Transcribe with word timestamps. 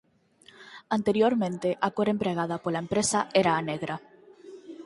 Anteriormente 0.97 1.69
a 1.87 1.89
cor 1.95 2.07
empregada 2.13 2.61
pola 2.63 2.81
empresa 2.85 3.19
era 3.41 3.51
a 3.55 3.61
negra. 3.69 3.95